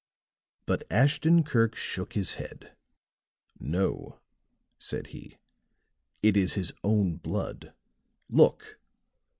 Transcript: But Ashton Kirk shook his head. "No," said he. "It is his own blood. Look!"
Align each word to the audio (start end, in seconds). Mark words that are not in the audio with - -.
But 0.65 0.81
Ashton 0.89 1.43
Kirk 1.43 1.75
shook 1.75 2.13
his 2.13 2.33
head. 2.41 2.75
"No," 3.59 4.19
said 4.79 5.05
he. 5.13 5.37
"It 6.23 6.35
is 6.35 6.55
his 6.55 6.73
own 6.83 7.17
blood. 7.17 7.71
Look!" 8.27 8.79